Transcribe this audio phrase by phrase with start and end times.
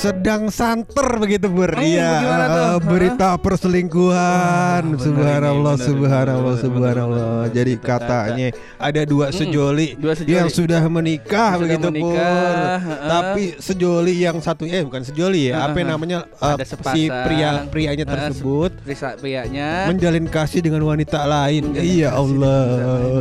[0.00, 1.44] Sedang santer begitu.
[1.46, 4.82] Oh, Iya, eh, berita perselingkuhan.
[4.86, 7.28] Oh, subhanallah, bener, subhanallah, bener, subhanallah.
[7.44, 8.46] bener, Jadi katanya
[8.78, 10.32] ada dua sejoli, dua sejoli.
[10.32, 12.56] yang sudah menikah Sudah begitu menikah, Pur.
[12.80, 13.08] heeh.
[13.10, 15.86] Tapi sejoli yang satu eh bukan sejoli ya, apa Heeh.
[15.86, 21.76] namanya Ada si pria prianya tersebut Risa prianya menjalin kasih dengan wanita lain.
[21.76, 22.64] Iya Allah.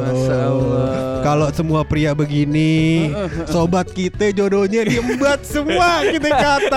[0.08, 0.88] Allah.
[1.20, 3.12] Kalau semua pria begini,
[3.46, 6.68] sobat kita jodohnya diembat semua kita kata.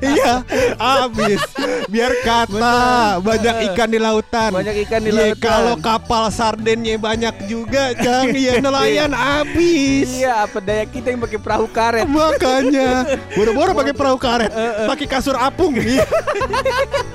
[0.00, 0.32] Iya,
[0.76, 1.40] habis.
[1.88, 2.78] Biar kata
[3.18, 4.50] banyak ikan di lautan.
[4.52, 5.40] Banyak ikan di Iya, lautan.
[5.40, 8.32] kalau kapal sardennya banyak juga, Cang.
[8.32, 10.08] Iya, nelayan habis.
[10.12, 13.04] Iya apa daya kita yang pakai perahu karet Makanya,
[13.36, 14.50] boro-boro pakai perahu karet,
[14.86, 15.74] pakai kasur apung.
[15.74, 16.04] Iya.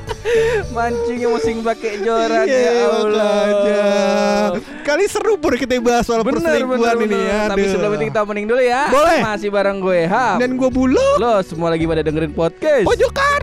[0.69, 3.83] Mancing yang masing pakai joran Iya, ya Allah makanya.
[4.81, 7.27] Kali seru pur kita bahas soal Bener perselingkuhan bener ini bener.
[7.27, 7.39] ya.
[7.49, 9.19] Tapi sebelum itu kita opening dulu ya Boleh.
[9.21, 13.41] Masih bareng gue Ham dan gue bulog Lo semua lagi pada dengerin podcast pojokan.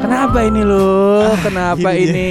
[0.00, 0.89] Kenapa ini lo?
[1.40, 2.30] Kenapa ini?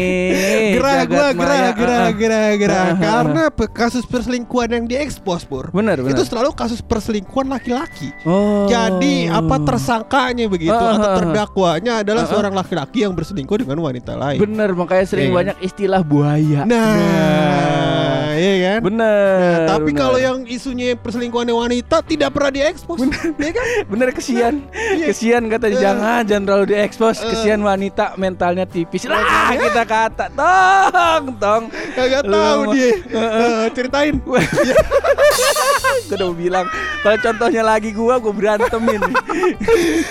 [0.77, 2.11] Gerah Jagat gua gerah gerah ah, ah.
[2.13, 5.73] gerah gerah Ah, ah, karena kasus perselingkuhan yang diekspos pur.
[5.73, 8.13] Bener bener Itu selalu kasus perselingkuhan laki-laki.
[8.23, 11.17] Oh Jadi apa tersangkanya begitu Ah, ah, atau ah.
[11.17, 12.31] terdakwanya adalah Ah, ah.
[12.31, 14.37] seorang laki-laki yang berselingkuh dengan wanita lain.
[14.39, 17.98] Bener makanya sering Iya banyak istilah buaya Nah, iya
[18.79, 18.85] kan?
[18.85, 19.99] Bener Nah, tapi bener.
[19.99, 22.97] kalau yang isunya perselingkuhan wanita tidak pernah diekspos.
[23.39, 23.65] Iya kan?
[23.91, 24.55] Bener kesian
[25.01, 25.77] Kesian kata Eh.
[25.77, 27.29] jangan Jangan terlalu diekspos Eh.
[27.29, 31.63] Kesian wanita mentalnya tipis Lah kita kata Tong Tong
[31.93, 32.91] Kagak tahu dia.
[33.05, 34.15] Eh, ceritain.
[34.25, 34.41] Gue
[36.11, 36.65] udah bilang
[36.99, 38.99] Kalau contohnya lagi gua Gue berantemin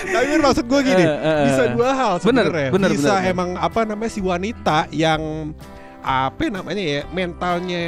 [0.05, 2.69] Tapi maksud gue gini, Eh, eh, bisa dua hal Bener, sebenarnya.
[2.71, 3.29] bener, bisa bener.
[3.29, 5.51] emang apa namanya si wanita yang
[5.99, 7.83] apa namanya ya mentalnya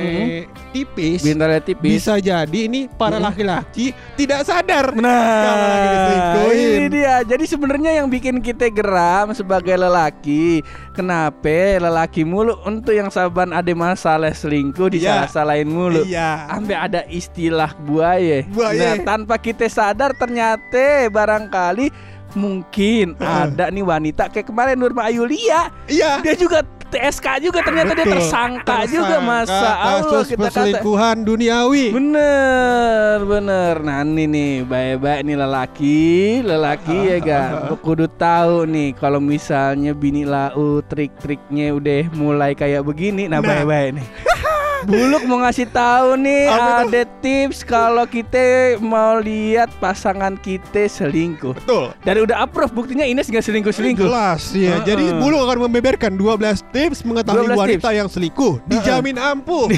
[0.70, 1.24] tipis.
[1.24, 3.24] Mentalnya tipis Bisa jadi ini para Mhm.
[3.24, 4.92] laki-laki tidak sadar.
[4.94, 7.24] Nah, ini dia.
[7.24, 10.60] Jadi sebenarnya yang bikin kita geram sebagai lelaki,
[10.92, 14.96] kenapa lelaki mulu untuk yang saban ada masalah selingkuh Iya.
[15.24, 16.04] disalah-salahin mulu.
[16.04, 16.52] Iya.
[16.52, 18.44] Sampai ada istilah buaya.
[18.48, 18.96] Buaya.
[18.96, 21.88] Nah, tanpa kita sadar ternyata barangkali
[22.32, 26.24] mungkin ada nih wanita kayak kemarin Nurma Ayulia, Iya.
[26.24, 28.13] dia juga TSK juga ternyata dia Betul.
[28.19, 31.85] tersangka, juga Tersangka masa Allah kita kata perselingkuhan duniawi.
[31.96, 33.75] Bener, bener.
[33.79, 36.00] Nah ini nih, baik-baik nih lelaki,
[36.44, 37.44] lelaki ya ga.
[37.85, 43.47] Kudu tahu nih kalau misalnya bini lau trik-triknya udah mulai kayak begini, nah, Nah.
[43.47, 44.07] baik-baik nih.
[44.86, 51.53] Buluk mau ngasih tahu nih Apa ada tips kalau kita mau lihat pasangan kita selingkuh.
[51.53, 51.94] Betul.
[52.02, 54.08] Dan udah approve buktinya Ines nggak selingkuh-selingkuh.
[54.09, 54.81] Jelas ya.
[54.81, 54.86] Heeh.
[54.88, 59.69] Jadi Bulu akan membeberkan 12 tips mengetahui 12 wanita yang selingkuh dijamin ampuh.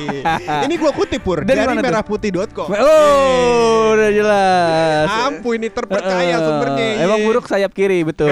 [0.68, 2.68] Ini gua kutip pur Dari dari, merahputih.com.
[2.72, 5.06] Oh, udah jelas.
[5.28, 6.44] Ampuh ini terpercaya Heeh.
[6.44, 6.88] sumbernya.
[7.04, 8.28] Emang buruk sayap kiri betul.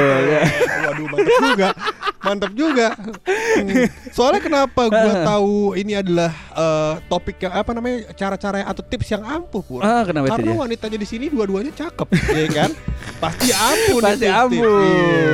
[0.87, 1.69] Waduh mantap juga.
[2.21, 2.93] Mantap juga.
[2.95, 3.89] Hmm.
[4.13, 9.25] Soalnya kenapa gua tahu ini adalah eh, topik yang apa namanya cara-cara atau tips yang
[9.25, 9.81] ampuh pur.
[9.81, 10.61] Ah, kenapa itu Karena dia?
[10.61, 12.71] wanitanya di sini dua-duanya cakep, ya kan?
[13.19, 14.81] Pasti ampuh Pasti ampuh.
[14.85, 15.33] Iya.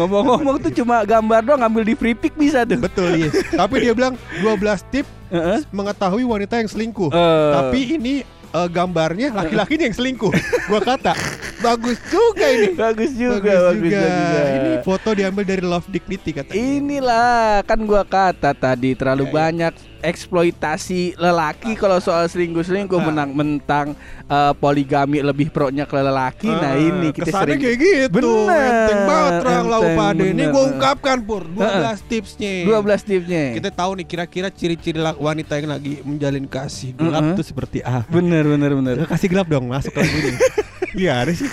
[0.00, 2.80] Ngomong-ngomong tuh cuma gambar doang ngambil di free pick bisa tuh.
[2.80, 3.30] Betul iya.
[3.52, 5.60] Tapi dia bilang 12 tips Heeh.
[5.68, 7.12] mengetahui wanita yang selingkuh.
[7.12, 7.52] Eh.
[7.52, 8.14] Tapi ini
[8.54, 10.32] eh, gambarnya laki-lakinya yang selingkuh.
[10.68, 11.12] Gua kata
[11.58, 12.74] bagus juga ini.
[12.74, 14.40] Bagus juga, bagus, juga.
[14.54, 16.52] Ini foto diambil dari Love Dignity kata.
[16.54, 19.72] Inilah kan gua kata tadi terlalu Ya, ya.
[20.00, 23.06] Eksploitasi lelaki kalau soal selingkuh-selingkuh Ah.
[23.06, 23.86] menang mentang
[24.24, 26.46] eh, poligami lebih pro-nya ke lelaki.
[26.48, 28.12] nah ini kita sering kayak gitu.
[28.12, 30.22] Bener, Enteng banget terang lau pada.
[30.22, 32.54] Ini gua ungkapkan pur 12 tipsnya.
[32.64, 33.44] 12 tipsnya.
[33.56, 37.38] Kita tahu nih kira-kira ciri-ciri wanita yang lagi menjalin kasih gelap Mm-mm.
[37.38, 38.04] tuh seperti apa.
[38.08, 38.94] Bener bener bener.
[39.06, 40.32] Kasih gelap dong masuk ke ini.
[40.96, 41.46] Iya sih.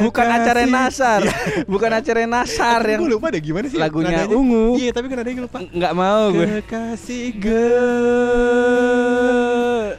[0.00, 0.72] Bukan acara Kekasih.
[0.72, 1.20] nasar,
[1.64, 4.34] bukan acara nasar yang Gue lupa deh gimana sih lagunya nadanya.
[4.34, 4.76] ungu.
[4.76, 5.58] Iya tapi kan nadanya lupa.
[5.64, 6.46] nggak mau gue.
[6.60, 7.26] Kekasih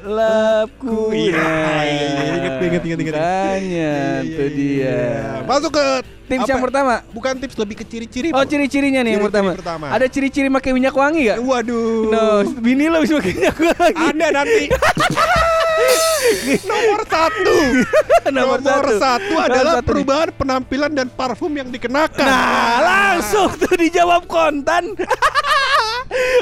[0.02, 1.54] gelapku Iya,
[1.84, 3.14] iya, iya, inget, inget, inget, inget.
[3.16, 5.00] makanya itu dia
[5.44, 5.86] Masuk ke
[6.26, 6.52] tips apa?
[6.52, 8.28] yang pertama Bukan tips lebih ke ciri-ciri.
[8.30, 9.52] oh ciri-cirinya nih yang Ciri-ciri pertama.
[9.56, 9.86] pertama.
[9.90, 12.10] ada ciri-ciri pakai minyak wangi gak Waduh.
[12.10, 12.26] no
[12.60, 14.64] bini lo bisa pakai minyak wangi Ada nanti.
[16.66, 17.56] Nomor satu.
[18.36, 18.60] nomor,
[19.00, 19.88] satu, Nomor adalah satu nih.
[19.88, 22.26] perubahan penampilan dan parfum yang dikenakan.
[22.26, 24.94] nah langsung tuh dijawab kontan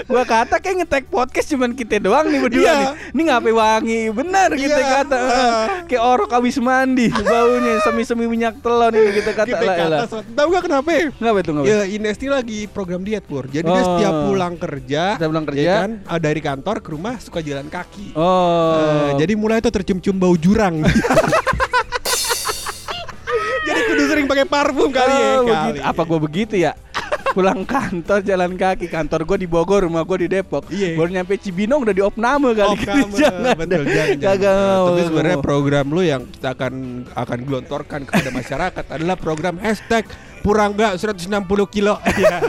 [0.04, 2.74] Gua kata kayak ngetek podcast cuman kita doang nih berdua Iya.
[2.74, 2.88] nih.
[3.12, 4.02] Ini ngapain wangi?
[4.10, 4.92] Benar kita Iya.
[4.98, 5.18] kata.
[5.18, 10.00] eh, Kayak orok habis mandi baunya semi-semi minyak telon ini kita kata Kita lah.
[10.04, 10.90] kata Tahu gak kenapa?
[10.90, 11.04] ya?
[11.14, 11.66] Ngapa itu ngapa?
[11.66, 13.44] Ya Inesti lagi program diet pur.
[13.46, 13.88] Jadi dia Oh.
[13.90, 15.72] setiap pulang kerja, Setiap pulang ya kerja.
[15.78, 18.12] kan, ah, dari kantor ke rumah suka jalan kaki.
[18.14, 19.12] Oh.
[19.12, 20.80] Eh, jadi mulai tuh tercium-cium bau jurang.
[23.68, 25.28] jadi kudu sering pakai parfum kali ya.
[25.34, 25.52] Oh, kali.
[25.76, 25.80] begitu.
[25.84, 26.72] Apa gua begitu ya?
[27.38, 28.90] Pulang kantor jalan kaki.
[28.90, 30.66] Kantor gue di Bogor rumah gue di Depok.
[30.74, 30.98] Iya.
[30.98, 32.74] baru nyampe Cibinong udah di opname kali.
[32.74, 34.80] Oh, kamu, jangan betul jangan, jangan.
[34.90, 36.74] Tapi sebenarnya program lu yang kita akan
[37.14, 40.10] akan gelontorkan kepada masyarakat adalah program hashtag
[40.48, 41.28] Purangga 160
[41.68, 42.00] kilo.
[42.18, 42.40] Iya.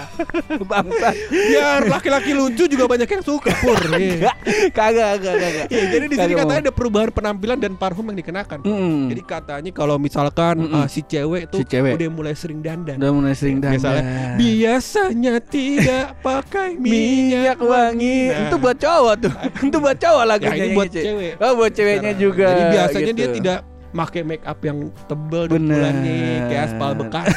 [0.61, 3.75] bangsa Biar laki-laki lucu juga banyak yang suka pur.
[3.99, 4.31] Iya.
[4.71, 8.63] kagak kagak kagak Iya, jadi di sini katanya ada perubahan penampilan dan parfum yang dikenakan.
[8.63, 9.09] Mm-mm.
[9.09, 10.79] Jadi katanya kalau misalkan Mm-mm.
[10.79, 11.95] uh, si cewek tuh Si cewek.
[11.95, 12.97] udah mulai sering dandan.
[12.97, 14.03] udah mulai sering dandan Misalnya
[14.39, 18.41] biasanya tidak pakai minyak wangi Nah.
[18.45, 21.33] itu buat cowok tuh itu buat cowok lagunya Ya, ini buat Ce- cewek.
[21.37, 22.23] oh buat ceweknya Sekarang.
[22.23, 23.37] juga Jadi biasanya dia gitu.
[23.37, 23.59] tidak
[23.89, 25.75] pakai make up yang tebel Bener.
[25.75, 27.35] bulannya kayak aspal Bekasi.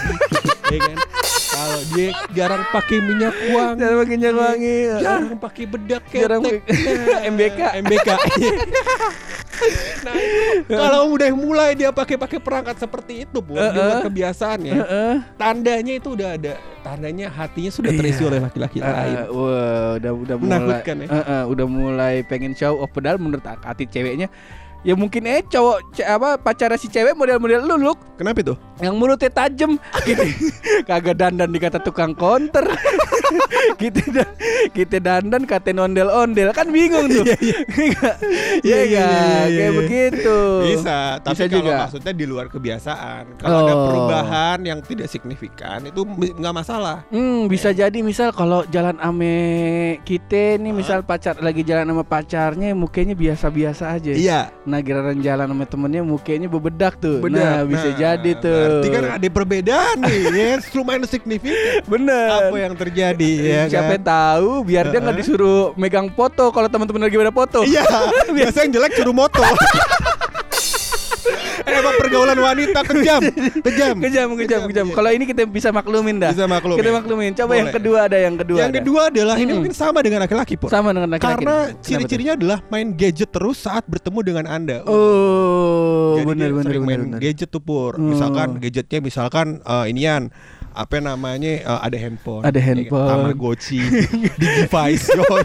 [0.71, 0.97] Ya kan?
[1.51, 3.77] Kalau dia jarang pakai minyak wangi.
[3.77, 6.61] Jangan pakai minyak wangi Jarang pakai bedak Jarang ketek.
[6.63, 7.59] pakai- MBK.
[7.83, 8.09] MBK.
[10.01, 10.15] nah,
[10.65, 14.05] kalau udah mulai dia pakai pakai perangkat seperti itu, Bu, di luar Uh-uh.
[14.07, 14.73] kebiasaannya.
[14.73, 15.13] Heeh.
[15.35, 18.29] Tandanya itu udah ada tandanya hatinya sudah terisi Iya.
[18.31, 19.13] oleh laki-laki Eh, lain.
[19.13, 20.93] eh, wah, udah udah mulai ya?
[20.97, 24.33] Eh, eh, udah mulai pengen show off padahal menurut hati ceweknya
[24.81, 28.53] ya mungkin eh cowok ce- apa pacara si cewek model-model lu Luk, Kenapa itu?
[28.77, 30.23] yang mulutnya tajem gitu
[30.89, 32.65] kagak dandan dikata tukang konter
[33.77, 34.27] kita dan
[34.71, 37.37] kita dandan kata ondel-ondel kan bingung tuh iya
[37.71, 38.09] Iya,
[38.65, 39.05] iya iya,
[39.45, 40.37] iya, kayak begitu
[40.67, 41.75] Bisa, tapi Bisa kalau juga.
[41.79, 43.23] maksudnya di luar kebiasaan.
[43.37, 43.85] Kalau ada Oh.
[43.87, 47.05] perubahan yang tidak signifikan itu nggak masalah.
[47.07, 49.35] Hmm, bisa jadi misal kalau jalan ame
[50.01, 54.11] kita nih misal pacar lagi jalan sama pacarnya mukanya biasa-biasa aja.
[54.11, 54.41] Iya.
[54.71, 57.19] Nah, giliran jalan sama temennya mukanya bebedak tuh.
[57.19, 57.43] Benar.
[57.43, 58.55] Nah, bisa jadi tuh.
[58.55, 61.83] Berarti kan ada perbedaan nih, ya, lumayan signifikan.
[61.83, 62.47] bener.
[62.47, 64.03] Apa yang terjadi ya Siapa kan?
[64.07, 65.27] tahu biar dia nggak Heeh.
[65.27, 67.67] disuruh megang foto kalau teman-teman lagi pada foto.
[67.67, 67.83] Iya,
[68.39, 69.43] biasa yang jelek suruh moto.
[71.71, 73.21] Eh, Emang pergaulan wanita kejam,
[73.63, 73.95] kejam.
[74.03, 74.85] Kejam, kejam, kejam.
[74.91, 74.95] iya.
[74.95, 76.31] Kalau ini kita bisa maklumin dah.
[76.35, 76.79] Bisa maklumin.
[76.83, 77.31] Kita maklumin.
[77.31, 77.77] Coba yang Boleh.
[77.79, 78.59] kedua ada yang kedua.
[78.59, 78.79] yang ada.
[78.83, 80.67] kedua adalah ini mungkin sama dengan laki-laki, Pur.
[80.67, 81.47] sama dengan laki-laki.
[81.47, 84.83] Karena ciri-cirinya adalah main gadget terus saat bertemu dengan Anda.
[84.85, 87.19] Oh, benar benar main benar.
[87.23, 87.95] gadget tuh pur.
[87.95, 88.03] Oh.
[88.03, 90.29] Misalkan gadgetnya misalkan eh, inian
[90.71, 93.07] apa namanya eh, ada handphone, Ada ya handphone.
[93.07, 93.79] Tamagotchi,
[94.39, 95.43] Digivice, yoi.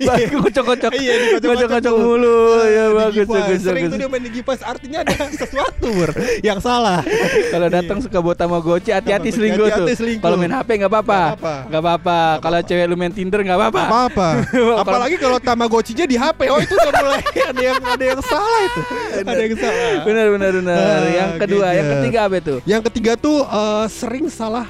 [0.00, 0.92] Bagus, kocok-kocok.
[0.96, 2.38] Iya, Kocok-kocok mulu.
[2.64, 6.10] Ya bagus, bagus, Sering tuh dia main Digivice artinya ada sesuatu pur
[6.40, 7.04] yang salah.
[7.50, 10.20] Kalau datang suka bawa Tamagotchi, hati-hati Tamagotchi, selingkuh tuh.
[10.20, 11.20] Kalau main HP nggak apa-apa.
[11.68, 12.18] Nggak apa-apa.
[12.40, 13.82] Kalau cewek lu main Tinder nggak apa-apa.
[13.84, 14.28] apa-apa.
[14.82, 16.40] Apalagi kalau Tamagotchinya di HP.
[16.48, 18.80] Oh, itu udah mulai ada yang ada yang salah itu.
[19.20, 20.00] Ada yang salah.
[20.04, 20.76] Benar benar benar.
[20.78, 21.96] Ah, yang kedua, yang gadget.
[22.00, 22.54] ketiga apa itu?
[22.64, 24.66] Yang ketiga tuh eh, sering salah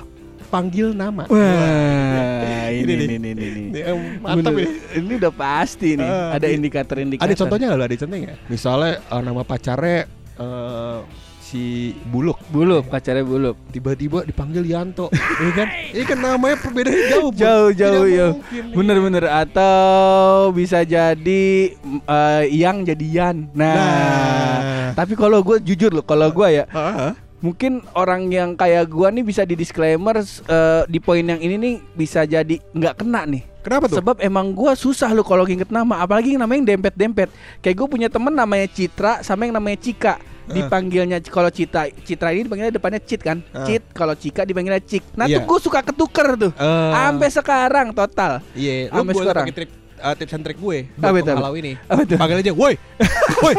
[0.48, 1.28] panggil nama.
[1.28, 3.44] Wah, ini Ini ini ini ini.
[3.44, 3.62] ini.
[3.68, 3.80] Ini,
[4.18, 4.66] mantap ini.
[4.96, 6.08] Ini udah pasti nih.
[6.08, 7.28] Ah, Ada di- indikator-indikator.
[7.28, 7.84] Ada contohnya nggak lo?
[7.84, 8.34] Ada contohnya?
[8.48, 9.98] Misalnya eh, nama pacarnya
[10.34, 10.98] eh,
[11.42, 11.62] si
[12.04, 13.56] Buluk Buluk, pacarnya buluk.
[13.68, 15.08] tiba-tiba dipanggil Yanto,
[15.44, 15.68] ya kan?
[15.90, 17.30] Ini kan namanya perbedaannya jauh.
[17.34, 18.26] Jauh jauh ya.
[18.70, 21.44] Bener-bener atau bisa jadi
[21.84, 23.52] eh, yang jadi Yan.
[23.52, 24.88] Nah, Nah.
[24.94, 29.22] tapi kalau gue jujur loh, kalau gue ya Ah, mungkin orang yang kayak gua nih
[29.22, 33.42] bisa di disclaimer eh, di poin yang ini nih bisa jadi nggak kena nih.
[33.58, 34.00] Kenapa tuh?
[34.00, 37.28] Sebab emang gua susah lo kalau inget nama, apalagi yang namanya dempet-dempet.
[37.60, 40.16] Kayak gue punya temen namanya Citra sama yang namanya Cika.
[40.48, 43.44] Dipanggilnya kalau Citra Citra ini dipanggilnya depannya Cit kan?
[43.52, 43.68] Ah.
[43.68, 45.12] Cit, kalau Cika dipanggilnya Cik.
[45.12, 45.44] Nah, Iya.
[45.44, 46.52] tuh gue suka ketuker tuh.
[46.56, 48.40] Eh, Sampai sekarang total.
[48.56, 49.44] Iya, lu Sampai boleh sekarang.
[49.44, 51.28] pakai trik eh, tips and trik gue Apa buat itu?
[51.28, 51.72] penghalau ini.
[51.84, 52.16] Apa tuh?
[52.16, 52.74] Panggil aja, woi,
[53.42, 53.54] woi.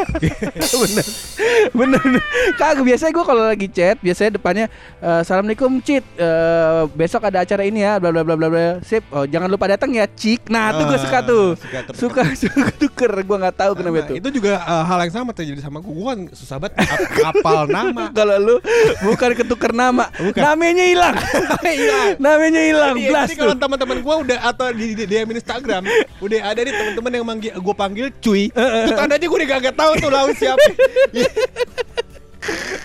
[0.71, 1.05] bener
[1.71, 2.01] bener
[2.55, 4.65] kagak biasanya gue kalau lagi chat biasanya depannya
[4.97, 9.03] eh, assalamualaikum cit Eh, besok ada acara ini ya bla bla bla bla bla sip
[9.09, 11.45] oh jangan lupa datang ya cik nah tuh gue Ah, suka tuh
[11.93, 15.31] suka suka tuker gue nggak tahu kenapa Nah, itu itu juga eh, hal yang sama
[15.31, 15.89] terjadi sama gue.
[15.89, 18.03] Gue kan susah banget ap- hafal nama.
[18.17, 18.55] kalau lu
[19.01, 20.39] bukan ketuker nama Bukan.
[20.39, 21.15] namanya hilang
[21.61, 22.09] Hilang.
[22.17, 25.83] namanya hilang Iya, blast jadi kalau teman-teman gue udah atau di, di DM Instagram
[26.29, 28.43] udah ada nih teman-teman yang manggil gue panggil cuy.
[28.53, 30.69] Itu tandanya gue udah gak tahu tuh laut siapa.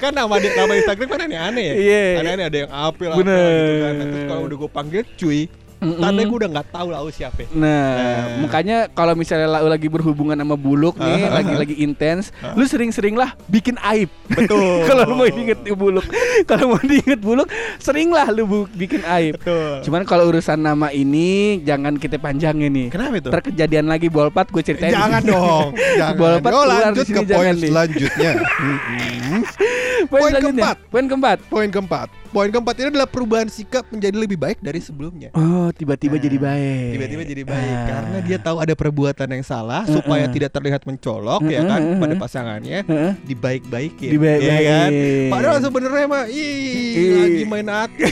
[0.02, 1.74] kan nama di- nama Instagram kan aneh-aneh ya.
[1.78, 2.04] Iya.
[2.20, 3.32] Aneh-aneh ada yang apel apa gitu
[3.80, 3.92] kan.
[3.94, 5.40] Nah, terus kalau udah gue panggil cuy,
[5.84, 6.00] Mm-mm.
[6.00, 7.44] tandanya gue udah nggak tahu lau siapa.
[7.52, 8.24] Nah, Nah.
[8.40, 11.38] makanya kalau misalnya lau lagi berhubungan sama buluk nih, Ah.
[11.38, 14.08] lagi-lagi intens, lu sering-sering lah bikin aib.
[14.26, 14.82] Betul.
[14.88, 16.06] kalau lu mau diinget buluk,
[16.44, 19.36] kalau mau diinget buluk, sering lah lu bikin aib.
[19.36, 19.84] Betul.
[19.84, 22.88] Cuman kalau urusan nama ini jangan kita panjangin nih.
[22.88, 23.28] Kenapa itu?
[23.28, 24.90] Ntar kejadian lagi bolpat gue ceritain.
[24.90, 25.68] Jangan dong.
[26.00, 26.16] Jangan.
[26.16, 28.30] Bola empat Yo, keluar lanjut ke poin selanjutnya.
[30.12, 30.76] Poin, keempat.
[30.88, 31.38] Poin keempat.
[31.46, 32.08] Poin keempat.
[32.28, 35.30] Poin keempat ini adalah perubahan sikap menjadi lebih baik dari sebelumnya.
[35.32, 36.88] Oh, tiba-tiba Nah, jadi baik.
[36.92, 37.86] Tiba-tiba jadi baik Ah.
[37.86, 42.00] karena dia tahu ada perbuatan yang salah supaya tidak terlihat mencolok ya kan Mm-mm.
[42.02, 43.12] pada pasangannya Heeh.
[43.24, 44.10] dibaik-baikin.
[44.10, 44.50] Dibaik-baikin.
[44.50, 44.90] ya kan?
[45.30, 46.58] Padahal sebenarnya mah ih
[46.90, 47.14] Ih.
[47.16, 48.02] lagi main hati.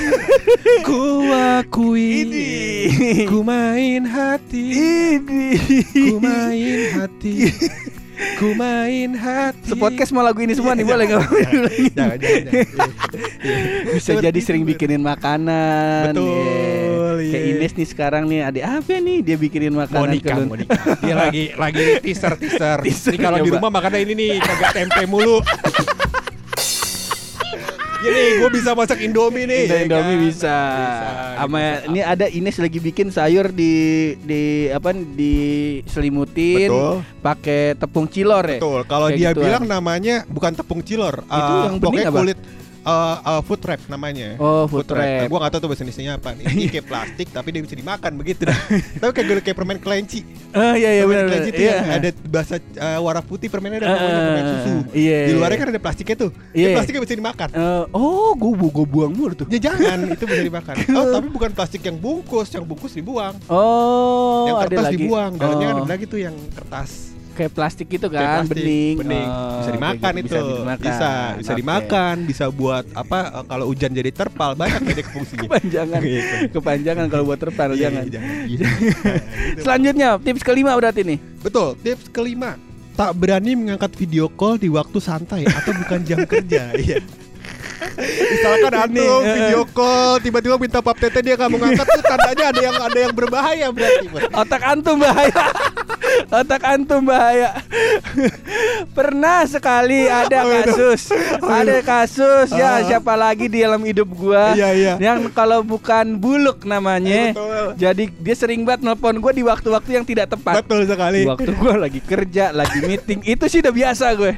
[0.87, 2.51] ku akui Ini.
[3.27, 4.65] ku main hati.
[5.19, 5.45] Ini.
[5.91, 7.35] Ku main hati.
[8.39, 9.71] Ku main hati.
[9.71, 11.23] Sepodcast mau lagu ini semua nih boleh nggak?
[11.97, 12.91] Jangan, jangan, jangan.
[13.93, 16.15] Bisa Seperti jadi sering bikinin makanan.
[16.15, 17.33] Betul, Iya.
[17.33, 17.53] Kayak iya.
[17.57, 20.37] Ines nih sekarang nih ada apa nih dia bikinin makanan mau nikah.
[21.01, 22.79] Dia lagi lagi teaser teaser.
[22.87, 25.39] Teaser Ini kalau di rumah makannya ini nih kagak tempe mulu.
[28.03, 29.63] Ini gue bisa masak Indomie nih.
[29.67, 30.25] Indomie, ya Indomie kan?
[30.27, 30.57] bisa.
[31.39, 31.87] Sama Bisa.
[31.89, 33.73] ini ada Ines lagi bikin sayur di
[34.23, 36.97] di apa diselimutin Betul.
[37.23, 38.59] pakai tepung cilor ya.
[38.59, 38.81] Betul.
[38.87, 39.45] Kalau dia gituan.
[39.47, 41.23] bilang namanya bukan tepung cilor.
[41.23, 42.19] Itu eh, yang bening apa?
[42.19, 42.39] kulit
[42.83, 44.35] eh, eh, food wrap namanya.
[44.37, 45.03] Oh, food wrap.
[45.03, 46.31] Nah, gue gak tahu tuh bahasa Indonesia apa.
[46.35, 48.59] Ini kayak plastik tapi dia bisa dimakan begitu dah.
[48.99, 50.21] tapi kayak kayak permen kelinci.
[50.51, 51.27] Oh iya iya permen benar.
[51.29, 51.73] kelinci itu Iya.
[51.73, 54.73] yang ada bahasa eh, warna putih permennya ada Eh, namanya permen susu.
[54.93, 55.19] iya.
[55.25, 56.31] Di luarnya kan ada plastiknya tuh.
[56.51, 56.69] Iya.
[56.75, 57.49] Plastiknya bisa dimakan.
[57.49, 59.47] Eh, oh, gue gue buang mulu tuh.
[59.47, 60.75] Ya jangan, itu bisa dimakan.
[60.93, 63.33] Oh, tapi bukan plastik yang bungkus, yang bungkus dibuang.
[63.47, 64.97] Oh, yang ada kertas lagi.
[64.99, 67.12] dibuang, dalamnya Oh, ada lagi tuh yang kertas.
[67.33, 68.95] Kayak plastik gitu Kayak kan, plastik, bening.
[69.01, 69.29] bening.
[69.29, 70.23] Oh, bisa dimakan kayak itu.
[70.23, 70.85] gitu, Bisa dimakan.
[70.87, 71.59] Bisa, bisa Oke.
[71.59, 75.41] dimakan, bisa buat apa eh, kalau hujan jadi terpal, banyak dedek fungsinya.
[75.49, 76.35] Kepanjangan, Gitu.
[76.53, 78.05] kepanjangan kalau buat terpal Iya, jangan.
[78.07, 78.35] iya, jangan.
[78.47, 78.63] Gitu.
[79.59, 81.19] Selanjutnya tips kelima berarti nih.
[81.41, 82.57] Betul, tips kelima.
[82.93, 86.77] Tak berani mengangkat video call di waktu santai atau bukan jam kerja.
[86.77, 87.01] Iya.
[88.33, 89.35] Misalkan antum eh.
[89.35, 92.99] video call tiba-tiba minta pap tete dia nggak mau ngangkat tuh tandanya ada yang ada
[93.01, 94.07] yang berbahaya berarti.
[94.33, 95.43] Otak antum bahaya.
[96.31, 97.51] Otak antum bahaya.
[98.91, 100.65] Pernah sekali ada Oh, iya.
[100.65, 101.03] kasus.
[101.39, 102.85] Ada kasus ya Ah.
[102.85, 104.95] siapa lagi di dalam hidup gua Iya, iya.
[104.99, 107.33] yang kalau bukan buluk namanya.
[107.75, 110.63] Jadi dia sering banget nelpon gua di waktu-waktu yang tidak tepat.
[110.63, 111.25] Betul sekali.
[111.25, 114.33] Di waktu gua lagi kerja, lagi meeting, itu sih udah biasa gue.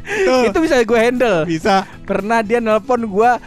[0.44, 1.38] Itu bisa gue handle.
[1.44, 1.86] Bisa.
[2.04, 3.40] Pernah dia nelpon gua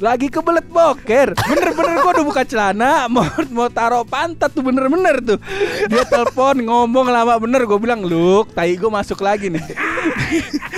[0.00, 1.36] lagi kebelet boker.
[1.36, 5.38] Bener-bener gua udah buka celana Mau, mau taruh pantat tuh bener-bener tuh.
[5.86, 7.68] Dia telepon ngomong lama bener.
[7.68, 9.60] Gue bilang Luk tai gue masuk lagi nih.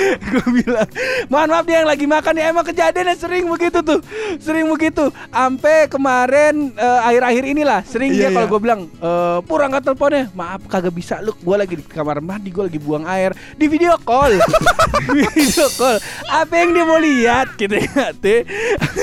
[0.02, 0.88] Gue bilang
[1.30, 4.02] Mohon maaf dia yang lagi makan ya Emang kejadiannya sering begitu tuh.
[4.42, 5.14] Sering begitu.
[5.30, 8.52] Ampe kemarin eh, Akhir-akhir inilah Sering Iya, dia kalau iya.
[8.52, 10.24] gue bilang eh, Pur angkat teleponnya.
[10.34, 13.30] Maaf kagak bisa Luk gue lagi di kamar mandi Gue lagi buang air.
[13.54, 14.42] Di video call.
[15.12, 16.02] Video call.
[16.26, 17.46] Apa yang dia mau lihat?
[17.54, 18.10] Gitu ya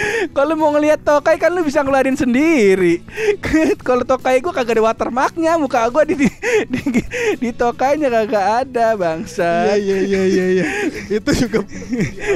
[0.36, 3.04] kalau mau ngelihat tokai kan lu bisa ngeluarin sendiri.
[3.86, 6.28] Kalau tokai gua kagak ada watermarknya, muka gua di di,
[6.68, 6.80] di,
[7.38, 9.74] di tokainya kagak ada bangsa.
[9.74, 10.64] Iya iya iya iya iya.
[11.08, 11.64] Itu juga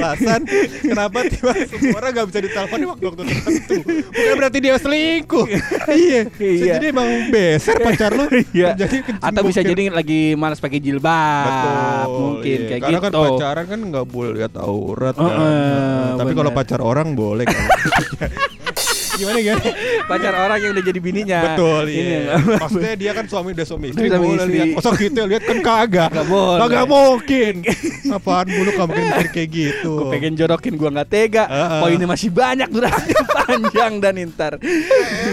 [0.01, 0.45] alasan
[0.83, 3.75] kenapa tiba semua orang nggak bisa ditelepon di waktu-waktu tertentu.
[4.11, 5.45] Bukan berarti dia selingkuh.
[6.07, 6.21] iya.
[6.37, 6.73] Iya.
[6.77, 8.25] jadi emang beser pacar lu.
[8.53, 8.77] Iya.
[8.77, 11.47] Jadi Atau bisa jadi lagi malas pakai jilbab.
[11.47, 11.73] Betul,
[12.17, 12.67] Mungkin iya.
[12.69, 13.05] kayak Karena gitu.
[13.07, 15.25] kan pacaran kan nggak boleh lihat aurat kan.
[15.25, 17.45] Heeh, Nah, Tapi kalau pacar orang boleh
[19.17, 19.65] gimana gimana?
[20.05, 21.39] Pacar orang yang udah jadi bininya.
[21.51, 22.37] Betul Ini iya.
[22.37, 24.53] Maksudnya dia kan suami udah suami istri suami istri.
[24.53, 24.67] lihat.
[24.77, 26.09] Masa kita lihat kan kagak.
[26.13, 26.59] Kagak boleh.
[26.61, 27.53] Kagak mungkin.
[28.07, 29.91] Apaan mulu kamu mungkin mikir kayak gitu.
[29.91, 31.43] Gue pengen jorokin gua nggak tega.
[31.49, 31.79] Heeh.
[31.81, 34.53] Poinnya masih banyak durasinya panjang dan intar.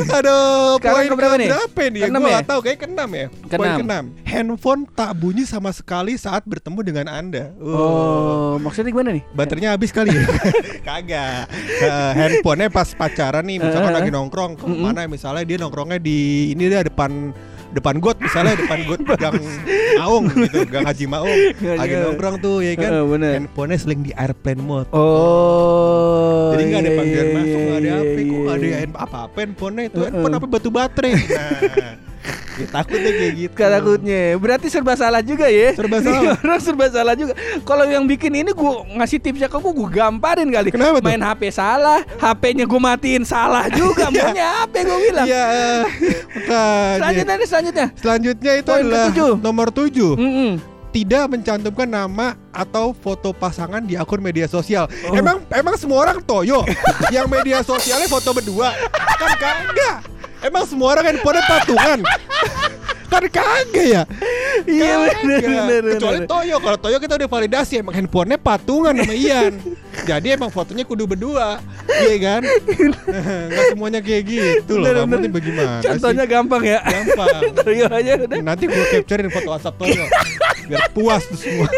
[0.08, 1.48] Aduh, Sekarang poin keberapa nih?
[1.52, 2.00] Berapa nih?
[2.08, 2.36] Keenam Gue ya?
[2.40, 3.26] gak tahu kayak keenam ya.
[3.52, 4.04] Poin Keenam.
[4.34, 7.54] Handphone tak bunyi sama sekali saat bertemu dengan Anda.
[7.62, 9.22] Oh, maksudnya gimana nih?
[9.30, 10.26] Baterainya habis kali ya?
[10.86, 11.46] Kagak.
[11.78, 13.98] Eh, handphonenya pas pacaran nih, misalkan Eh, eh.
[14.02, 17.30] lagi nongkrong ke mana misalnya dia nongkrongnya di ini dia depan
[17.70, 19.38] depan got misalnya depan got gang
[19.94, 21.38] Maung gitu, gang Haji Maung.
[21.62, 22.90] Lagi nongkrong tuh ya kan.
[23.06, 23.38] Bener.
[23.38, 24.90] Handphonenya sering di airplane mode.
[24.90, 26.50] Oh.
[26.50, 28.66] Jadi nggak ada iya, panggilan iya, masuk, nggak ada iya, HP, kok iya, nggak ada
[28.66, 28.76] iya.
[28.82, 31.12] hand- apa-apa handphonenya itu handphone apa batu baterai.
[31.14, 31.94] Nah,
[32.54, 33.54] ya takutnya kayak gitu.
[33.54, 36.34] Takutnya Berarti serba salah juga ya Serba Nih salah.
[36.38, 40.46] Orang serba salah juga Kalau yang bikin ini gue ngasih tipsnya ke gue Gue gamparin
[40.46, 41.06] kali Kenapa tuh?
[41.06, 45.44] Main HP salah HP-nya gue matiin salah juga Maunya apa gue bilang Iya,
[45.84, 46.96] makanya.
[46.96, 49.32] Selanjutnya nih selanjutnya Selanjutnya itu Poin adalah ketujuh.
[49.38, 50.52] nomor 7 Mm-mm.
[50.90, 54.86] Tidak mencantumkan nama atau foto pasangan di akun media sosial.
[55.02, 55.10] Oh.
[55.10, 56.62] Emang emang semua orang toyo
[57.10, 58.70] yang media sosialnya foto berdua
[59.18, 60.06] kan kagak.
[60.44, 61.98] Emang semua orang handphone patungan?
[63.14, 64.02] kan kagak ya?
[64.66, 66.26] Iya bener Kecuali.
[66.26, 69.54] Toyo, kalau Toyo kita udah validasi emang handphonenya patungan sama Ian.
[70.04, 72.42] Jadi emang fotonya kudu berdua, iya kan?
[73.54, 74.90] Nggak semuanya kayak gitu loh.
[74.90, 75.72] Bener, Kamu nih bagaimana?
[75.80, 76.32] Contohnya sih?
[76.34, 76.78] gampang ya.
[76.82, 77.42] gampang.
[77.62, 78.38] Toyo aja udah.
[78.42, 80.04] Nanti gue capturein foto WhatsApp Toyo
[80.64, 81.68] biar puas tuh semua.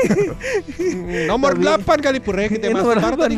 [1.30, 3.34] Nomor 8 kali pur ya kita masuk nomor karena 8 tadi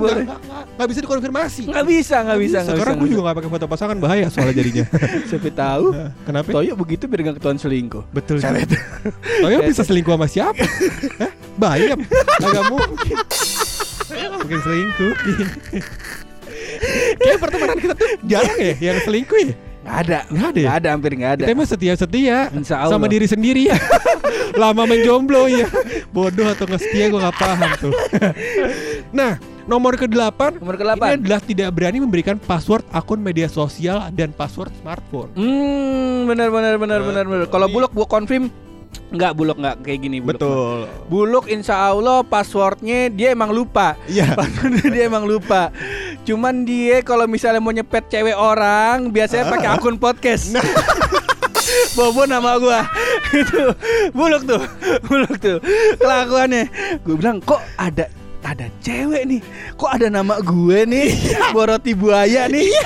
[0.78, 1.62] nggak bisa dikonfirmasi.
[1.68, 2.58] Nggak bisa, nggak bisa.
[2.64, 4.84] Sekarang gue juga nggak pakai foto pasangan bahaya soalnya jadinya.
[5.28, 5.86] Siapa tahu
[6.28, 6.48] Kenapa?
[6.52, 8.02] Toyo begitu biar nggak ketahuan selingkuh.
[8.14, 8.38] Betul.
[8.40, 10.64] Toyo bisa selingkuh sama siapa?
[11.58, 11.98] Bayam?
[12.38, 13.16] Agak mungkin.
[14.38, 15.12] Mungkin selingkuh.
[17.18, 19.67] Kayak pertemanan kita tuh jarang ya yang selingkuh ya.
[19.88, 20.68] Nggak ada, Nggak ada ya?
[20.68, 21.44] Nggak ada, hampir nggak ada.
[21.44, 22.92] Kita emang setia-setia Insya Allah.
[22.92, 23.76] sama diri sendiri ya.
[24.60, 25.64] Lama menjomblo ya.
[26.12, 27.92] Bodoh atau nggak setia gue nggak paham tuh.
[29.18, 31.02] nah, nomor ke-8 Nomor ini ke-8.
[31.24, 35.32] adalah tidak berani memberikan password akun media sosial dan password smartphone.
[35.32, 37.46] Hmm, benar benar benar benar benar.
[37.48, 38.52] Kalau Ini- buluk gua confirm
[39.08, 40.36] Enggak buluk enggak kayak gini buluk.
[40.36, 40.78] Betul.
[41.08, 43.96] Buluk insya Allah passwordnya dia emang lupa.
[44.04, 44.32] Iya.
[44.38, 45.72] Passwordnya dia emang lupa.
[46.28, 50.52] Cuman dia kalau misalnya mau nyepet cewek orang biasanya pakai akun podcast.
[51.96, 52.84] Bobo nama gua.
[53.40, 53.72] Itu
[54.12, 54.60] buluk tuh
[55.08, 55.56] buluk tuh
[55.96, 56.68] kelakuannya.
[57.00, 58.12] Gue bilang kok ada
[58.44, 59.40] ada cewek nih?
[59.80, 61.08] Kok ada nama gue nih?
[61.56, 62.76] Boroti buaya nih?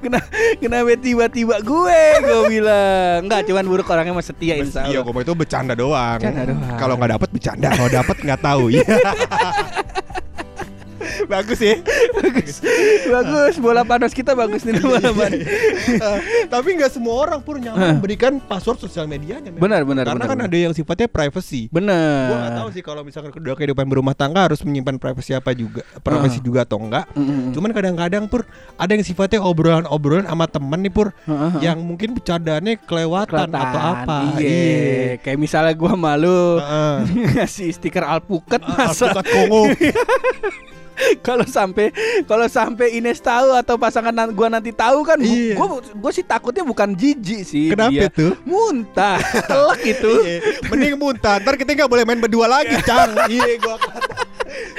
[0.00, 0.24] Kena
[0.56, 3.28] kenapa tiba-tiba gue gue bilang.
[3.28, 5.12] Nggak cuman buruk orangnya mah setia insya Iya, Allah.
[5.12, 6.16] gue itu bercanda doang.
[6.16, 6.80] Doang.
[6.80, 8.62] Kalau nggak dapat bercanda, kalau dapat nggak tahu.
[8.72, 8.84] Iya.
[11.24, 11.76] Bagus ya.
[12.14, 12.62] bagus
[13.04, 15.40] bagus bola panas kita bagus nih bola panas
[15.88, 19.50] Eh, Tapi nggak semua orang pun nyaman memberikan password sosial medianya.
[19.50, 20.48] Benar, benar, Karena benar, kan benar.
[20.48, 21.66] ada yang sifatnya privacy.
[21.68, 25.50] bener Gue nggak tahu sih kalau misalkan kedua kehidupan berumah tangga harus menyimpan privacy apa
[25.52, 26.44] juga, privacy Ah.
[26.44, 27.08] juga atau enggak.
[27.12, 27.50] Mm-mm.
[27.50, 28.44] Cuman kadang-kadang pur
[28.74, 31.52] ada yang sifatnya obrolan-obrolan sama temen nih pur, Heeh.
[31.62, 34.04] yang mungkin bercandaannya kelewatan, atau Kelihatan.
[34.04, 34.18] apa.
[34.36, 35.18] Iya.
[35.18, 36.96] Kayak misalnya gua malu Heeh.
[37.34, 39.62] ngasih stiker alpukat Ah, masa Alpukat Kongo.
[41.26, 41.90] kalau sampai
[42.24, 45.54] kalau sampai Ines tahu atau pasangan nan- gua nanti tahu kan Iya.
[45.54, 48.08] gua gua sih takutnya bukan jijik sih Kenapa dia.
[48.08, 48.34] tuh?
[48.42, 49.18] muntah
[49.50, 53.76] telak itu Iya, Mending muntah Ntar kita nggak boleh main berdua lagi Cang Iya gua
[53.76, 54.14] kata.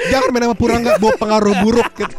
[0.08, 2.16] Jangan main sama pura nggak bawa pengaruh buruk gitu.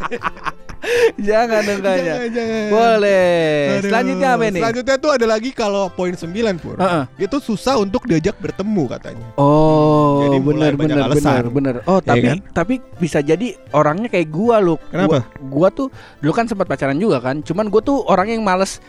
[1.22, 2.66] jangan dong kayaknya Jangan, jangan.
[2.70, 3.38] boleh
[3.72, 3.84] Aduh.
[3.86, 7.04] selanjutnya apa nih Selanjutnya tuh ada lagi kalau poin 9 pur Heeh.
[7.20, 11.74] Itu susah untuk diajak bertemu katanya Oh, Jadi benar benar benar benar.
[11.84, 12.38] Oh, Iya tapi kan?
[12.52, 14.76] tapi bisa jadi orangnya kayak gua lu.
[14.88, 15.22] Kenapa?
[15.40, 17.42] Gua, gua tuh dulu kan sempat pacaran juga kan.
[17.42, 18.82] Cuman gua tuh orang yang males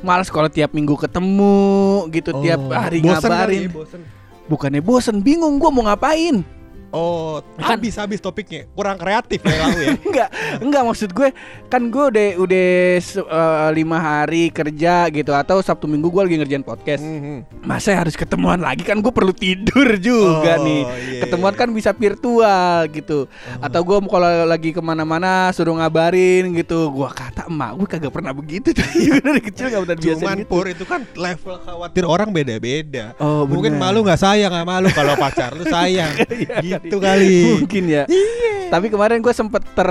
[0.00, 1.54] males kalau tiap minggu ketemu
[2.10, 3.38] gitu, tiap hari Oh, bosen ngabarin.
[3.40, 4.00] kali ya, bosen.
[4.44, 6.42] Bukannya bosen, bingung gua mau ngapain.
[6.92, 10.28] Oh Kan- habis-habis topiknya Kurang kreatif ya kamu ya enggak,
[10.60, 11.28] enggak maksud gue
[11.66, 12.68] kan gue udah udah
[13.00, 17.00] eh, lima hari kerja gitu atau Sabtu Minggu gue lagi ngerjain podcast.
[17.00, 17.64] Mhm.
[17.64, 20.82] Masa harus ketemuan lagi kan gue perlu tidur juga Oh, nih.
[20.84, 21.60] iya, Ketemuan iya.
[21.60, 23.24] kan bisa virtual gitu.
[23.58, 26.92] Atau gue kalau lagi ke mana-mana suruh ngabarin gitu.
[26.92, 30.46] Gue kata emak gue kagak pernah begitu dari kecil gak pernah biasa Cuman gitu.
[30.46, 33.82] pur itu kan level khawatir orang beda-beda Oh, Mungkin bener.
[33.82, 36.12] malu nggak sayang sama lu Kalau pacar lu sayang
[36.66, 37.30] Iya, Gitu kali
[37.62, 38.04] Mungkin ya.
[38.68, 39.90] Tapi kemarin gue sempet ter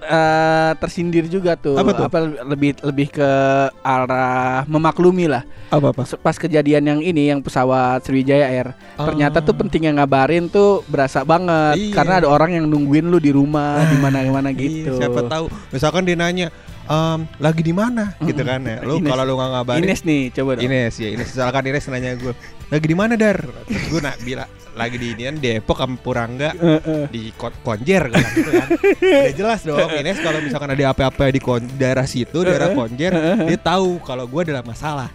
[0.00, 1.74] eh, tersindir juga tuh.
[1.74, 2.06] Apa tuh?
[2.46, 3.30] lebih lebih ke
[3.78, 5.42] arah memaklumi lah.
[5.68, 8.68] Apa-apa Pas- Pas kejadian yang ini yang pesawat Sriwijaya Air.
[8.94, 11.94] Ternyata tuh pentingnya ngabarin tuh berasa banget Iya.
[11.94, 14.92] karena ada orang yang nungguin lu di rumah di mana-mana Iya, gitu.
[14.96, 16.46] siapa tahu misalkan dia nanya
[16.84, 20.50] "Em, lagi di mana gitu kan ya lu kalau lu nggak ngabarin Ines nih, coba
[20.54, 20.62] dong.
[20.62, 22.34] Ines ya Ines misalkan Ines nanya gue
[22.68, 27.08] lagi di mana dar terus gue nak bilang lagi di Inian Depok sama Purangga Heeh.
[27.08, 28.68] di Ko- Konjer bilang gitu kan
[29.22, 33.58] udah jelas dong Ines kalau misalkan ada apa-apa di kon- daerah situ daerah Konjer dia
[33.58, 35.08] tahu kalau gue adalah masalah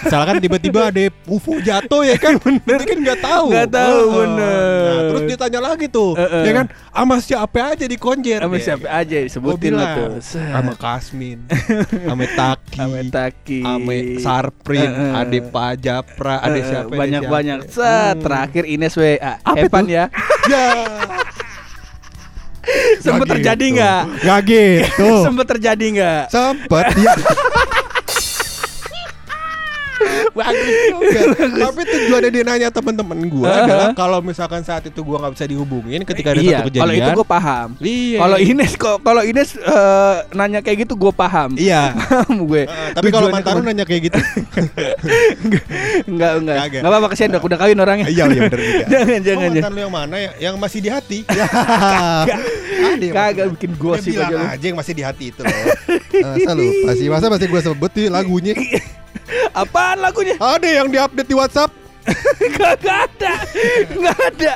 [0.00, 4.14] misalkan tiba-tiba ada UFO jatuh ya kan bener kan nggak tahu Nggak tahu, Heeh.
[4.16, 4.84] bener.
[4.84, 9.16] nah, terus ditanya lagi tuh ya kan sama siapa aja di Konjer Sama siapa aja
[9.16, 10.10] Gue disebutin lah tuh.
[10.20, 11.38] Sama Kasmin,
[12.06, 13.60] sama Taki, Sama Taki.
[13.60, 15.12] sama Sarprin, Heeh.
[15.12, 16.90] ada Pak Japra, ada Eh, siapa?
[16.92, 17.58] banyak-banyak.
[17.64, 17.74] siapa.
[17.74, 18.22] Set, Hmm.
[18.22, 19.32] terakhir Ines WA.
[19.44, 20.04] Apa Evan ya.
[20.44, 20.64] Ya.
[23.00, 23.76] Sempet Nggak terjadi gitu.
[23.76, 24.02] nggak?
[24.24, 25.08] Nggak gitu.
[25.24, 26.22] Sempet terjadi nggak?
[26.32, 27.12] Sempet ya.
[30.34, 31.20] Bagus juga.
[31.46, 33.64] Tapi tujuannya dia nanya teman-teman gua Heeh.
[33.64, 36.82] adalah kalau misalkan saat itu gua nggak bisa dihubungin ketika ada iya, satu kejadian.
[36.82, 37.68] kalau itu gue paham.
[37.78, 38.18] Iya.
[38.18, 41.50] Kalau Ines kok kalau Ines eh, nanya kayak gitu gue paham.
[41.54, 41.82] Iya.
[42.14, 42.62] Paham gue.
[42.66, 44.18] Heeh, tapi kalau mantan lu kemana- nanya kayak gitu.
[46.10, 46.56] enggak enggak.
[46.68, 48.06] Enggak apa-apa kesian dok, udah kawin orangnya.
[48.10, 48.84] Iya, iya bener juga.
[48.90, 49.50] jangan jangan.
[49.54, 50.30] mantan lu yang mana ya?
[50.40, 51.18] Yang masih di hati?
[51.26, 52.38] Kagak.
[53.14, 55.54] Masih- bikin gosip aja aja yang masih di hati itu loh.
[56.22, 57.06] Masa lupa sih?
[57.06, 58.54] Masa masih gue sebut lagunya?
[59.52, 60.36] Apaan lagunya?
[60.36, 61.72] Ada yang diupdate di WhatsApp.
[62.60, 63.32] Gak, gak ada,
[63.96, 64.52] gak ada,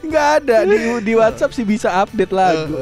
[0.00, 2.72] gak ada di di WhatsApp sih bisa update lagu.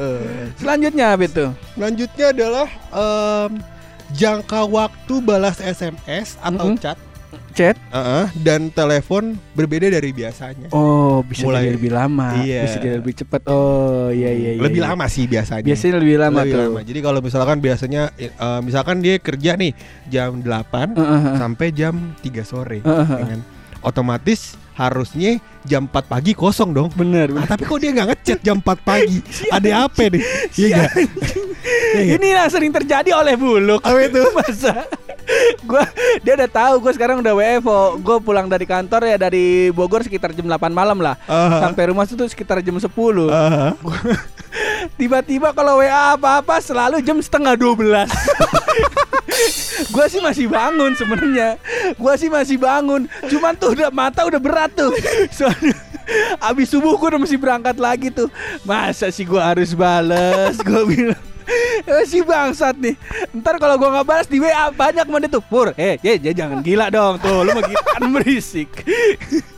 [0.55, 1.45] Selanjutnya apa itu?
[1.75, 3.59] Selanjutnya adalah em,
[4.15, 6.79] jangka waktu balas SMS atau Mm-mm.
[6.79, 6.95] chat
[7.51, 7.75] Chat?
[7.87, 10.67] Heeh, dan telepon berbeda dari biasanya.
[10.69, 12.61] Oh, bisa Mulai- jadi lebih lama, Iya.
[12.63, 13.41] bisa jadi lebih cepat.
[13.45, 14.51] Oh, iya iya.
[14.53, 14.91] iya, Lebih iya.
[14.91, 15.63] lama sih biasanya.
[15.63, 16.61] Biasanya lebih lama Lebih tuh.
[16.67, 16.79] lama.
[16.81, 19.71] Jadi kalau misalkan biasanya eh, misalkan dia kerja nih
[20.05, 21.37] jam 8 Heeh, heeh.
[21.37, 22.79] sampai jam 3 sore.
[22.79, 23.07] Heeh.
[23.07, 23.41] ya kan?
[23.81, 26.89] Otomatis harusnya jam 4 pagi kosong dong.
[26.91, 29.23] Bener, Ah, tapi kok dia nggak ngechat jam 4 pagi?
[29.55, 30.21] Ada apa nih?
[30.59, 30.83] Iya?
[31.95, 32.19] Iya?
[32.19, 33.79] Ini sering terjadi oleh buluk.
[33.79, 34.19] Apa itu?
[34.37, 34.83] Masa?
[35.69, 35.83] gua
[36.21, 37.99] dia udah tahu gue sekarang udah WFO.
[38.01, 41.17] Gue pulang dari kantor ya dari Bogor sekitar jam 8 malam lah.
[41.25, 41.65] Aha.
[41.69, 42.89] Sampai rumah tuh sekitar jam 10.
[42.89, 43.73] Aha.
[44.99, 48.07] Tiba-tiba kalau WA apa-apa selalu jam setengah 12
[49.93, 51.59] Gua sih masih bangun sebenarnya
[51.99, 54.95] Gua sih masih bangun Cuman tuh udah mata udah berat tuh
[55.33, 55.75] Soalnya
[56.39, 58.29] Abis subuh gua udah mesti berangkat lagi tuh
[58.63, 61.34] Masa sih gua harus bales Gua bilang
[62.09, 62.95] si bangsat nih.
[63.35, 65.43] Ntar kalau gua nggak balas di WA banyak mana tuh.
[65.45, 67.21] Pur, eh, eh, ya jangan gila dong.
[67.21, 68.69] Tuh, lu mah gila kan berisik.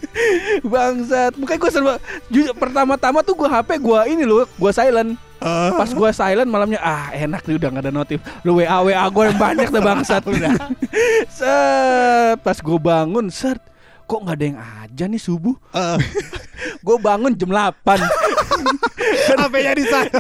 [0.66, 1.38] Bangsat.
[1.38, 2.02] Bukan gue serba
[2.34, 5.14] jujur, Pertama-tama tuh gua HP gua ini loh Gua silent.
[5.38, 5.70] Ah.
[5.78, 8.18] Pas gua silent malamnya ah enak nih udah gak ada notif.
[8.42, 10.26] Lu WA WA gua yang banyak dah bangsat.
[12.46, 13.62] Pas gua bangun set
[14.08, 15.56] kok nggak ada yang aja nih subuh.
[15.76, 16.00] Ah.
[16.86, 17.84] Gua bangun jam 8
[19.28, 20.20] HP-nya di sana.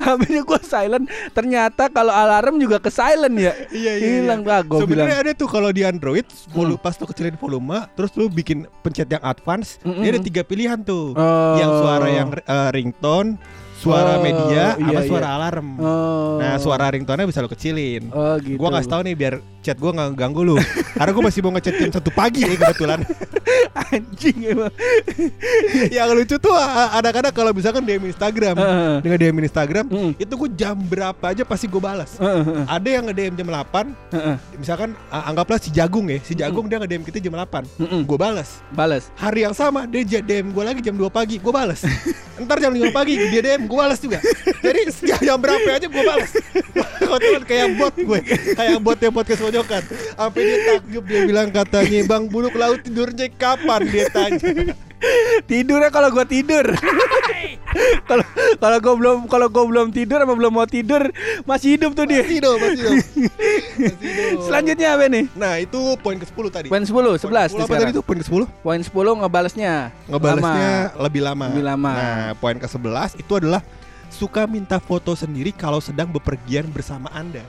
[0.00, 1.04] HP-nya gua silent.
[1.32, 3.52] Ternyata kalau alarm juga ke silent ya.
[3.70, 4.08] Iya iya.
[4.20, 4.60] Hilang iya.
[4.64, 5.06] gua bilang.
[5.06, 6.84] Sebenarnya ada tuh kalau di Android, volume Hmm.
[6.84, 10.02] pas lu kecilin volume, terus lu bikin pencet yang advance, Mm-mm.
[10.02, 11.14] dia ada tiga pilihan tuh.
[11.14, 11.56] Oh.
[11.56, 13.38] Yang suara yang eh, ringtone,
[13.84, 15.00] suara Oh, media, iya, sama iya.
[15.04, 15.66] suara alarm.
[15.76, 16.40] Oh.
[16.40, 18.08] Nah, suara ringtone-nya bisa lu kecilin.
[18.08, 18.56] Oh gitu.
[18.56, 20.56] Gua ngasih tahu nih biar chat gua nggak ganggu lu.
[20.98, 23.00] Karena gua masih mau ngechat jam satu pagi nih kebetulan.
[23.92, 24.72] anjing emang.
[25.96, 28.94] yang lucu tuh a- kadang-kadang kalau misalkan DM Instagram, Heeh.
[29.02, 30.12] dengan DM Instagram, Mm.
[30.16, 32.16] itu gua jam berapa aja pasti gua balas.
[32.16, 34.36] Heeh, heeh, Ada yang nge-DM jam 8, heeh.
[34.56, 37.66] misalkan a- anggaplah si Jagung ya, si Jagung dia nge-DM kita jam 8.
[37.76, 38.00] Mm-mm.
[38.04, 38.62] Gue balas.
[38.70, 39.10] Balas.
[39.14, 41.82] Hari yang sama dia DM gue lagi jam 2 pagi, gue balas.
[42.36, 44.22] Ntar jam 5 pagi dia DM, gue balas juga.
[44.62, 46.30] Jadi setiap jam berapa aja gue balas.
[47.02, 48.20] Kebetulan kayak bot gue,
[48.54, 49.82] kayak bot yang podcast pojokan.
[50.14, 54.78] Sampai dia takjub dia bilang katanya, "Bang Buluk laut tidurnya kapan?" dia tanya.
[55.44, 56.64] Tidurnya kalau gua tidur.
[58.04, 58.24] Kalau
[58.60, 61.08] kalau gua belum kalau gua belum tidur apa belum mau tidur
[61.48, 62.20] masih hidup tuh dia.
[62.20, 62.96] Masih dong, masih dong.
[63.00, 64.42] Masih dong.
[64.44, 65.24] Selanjutnya apa nih?
[65.34, 66.66] Nah, itu poin ke-10 tadi.
[66.68, 67.82] Poin 10, 11 Poin nih ke-10 apa sekarang.
[67.82, 68.42] tadi tuh poin ke-10?
[68.60, 69.74] Poin 10 ngebalesnya.
[70.08, 71.02] Ngebalesnya Lama.
[71.04, 71.44] lebih lama.
[71.50, 71.92] Lebih lama.
[71.92, 73.60] Nah, poin ke-11 itu adalah
[74.12, 77.42] suka minta foto sendiri kalau sedang bepergian bersama Anda.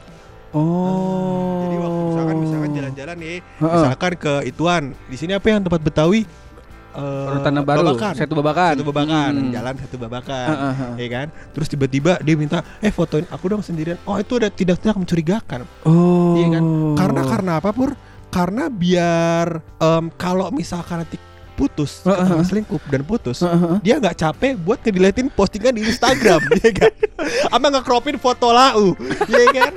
[0.55, 1.67] Oh.
[1.67, 3.73] Jadi waktu misalkan misalkan jalan-jalan nih, Heeh.
[3.75, 4.83] misalkan ke Ituan.
[5.11, 6.23] Di sini apa yang tempat Betawi?
[6.95, 8.13] Eh, Tanah Baru, Babakan.
[8.15, 8.73] Setu Babakan.
[8.79, 9.51] Satu babakan, Hmm.
[9.51, 10.93] jalan satu babakan, Heeh, heeh.
[11.03, 11.27] ya kan?
[11.51, 13.99] Terus tiba-tiba dia minta, eh fotoin aku dong sendirian.
[14.03, 16.39] Oh itu ada tidak tidak mencurigakan, Oh.
[16.39, 16.63] iya kan?
[16.95, 17.91] Karena karena apa pur?
[18.27, 19.47] Karena biar
[19.79, 21.15] em, kalau misalkan nanti
[21.55, 22.45] putus, ketahuan heeh.
[22.45, 23.79] selingkuh dan putus, Heeh.
[23.79, 26.91] dia nggak capek buat ngediletin postingan di Instagram, ya kan?
[27.49, 28.91] Ama ngecropin foto lau,
[29.31, 29.71] ya kan?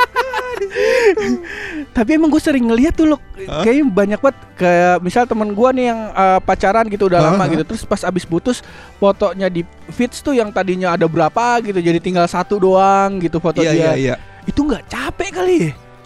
[1.94, 3.62] Tapi emang gue sering ngeliat tuh loh Hah?
[3.62, 7.26] Kayaknya banyak banget Kayak misal temen gue nih yang eh, pacaran gitu udah Hah?
[7.34, 8.58] lama gitu Terus pas abis putus
[8.98, 9.62] Fotonya di
[9.94, 13.78] feeds tuh yang tadinya ada berapa gitu Jadi tinggal satu doang gitu foto Iya dia
[13.78, 14.14] iya iya.
[14.50, 15.58] Itu nggak capek kali?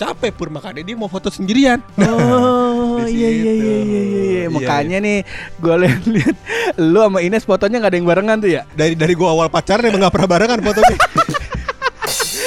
[0.04, 1.78] Capek pur makanya dia mau foto sendirian.
[1.96, 5.18] Oh iya iya iya iya iya iya Iya, Makanya nih
[5.56, 6.36] gue liat-liat
[6.82, 8.62] Lu sama Ines fotonya nggak ada yang barengan tuh ya?
[8.72, 10.96] dari dari gua awal pacaran emang gak pernah barengan fotonya.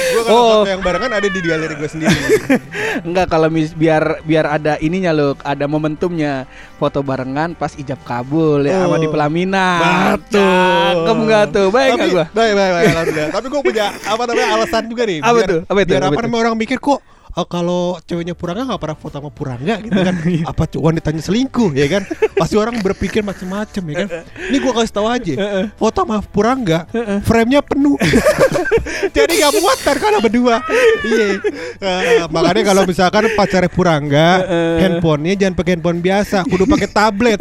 [0.07, 0.51] gua kalau Oh.
[0.57, 2.15] foto yang barengan ada di galeri gua sendiri.
[3.07, 8.63] Enggak kalau mis biar biar ada ininya loh, ada momentumnya foto barengan pas ijab kabul
[8.63, 9.01] ya sama Oh.
[9.01, 10.15] di pelaminan.
[10.15, 10.43] Betul.
[10.97, 11.67] Cakep nggak tuh?
[11.69, 12.25] Baik nggak Tapi- gua?
[12.29, 13.29] Baik baik baik alhamdulillah.
[13.31, 15.17] Tapi gua punya apa namanya alasan juga nih.
[15.19, 15.61] Apa biar, tuh?
[15.65, 15.91] Apa itu?
[15.91, 16.99] Biar Apa apa namanya orang mikir kok
[17.35, 20.15] oh, kalau ceweknya Purangga nggak pernah foto sama Purangga gitu kan?
[20.51, 22.03] apa cu- wanitanya selingkuh ya kan?
[22.35, 24.07] Pasti orang berpikir macam-macam ya kan?
[24.49, 25.33] Ini gua kasih tahu aja.
[25.75, 26.87] Foto sama Purangga,
[27.23, 27.95] frame-nya penuh.
[29.15, 30.63] Jadi nggak muat kan kalau berdua.
[31.05, 31.39] Iya.
[31.79, 34.29] Eh, makanya kalau misalkan pacarnya Purangga,
[34.81, 37.39] handphonenya jangan pakai handphone biasa, kudu pakai tablet.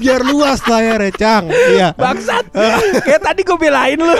[0.00, 1.44] Biar luas layarnya, Cang.
[1.46, 1.92] Iya.
[1.94, 2.48] Bangsat.
[3.00, 4.16] Kayak tadi gue belain lu.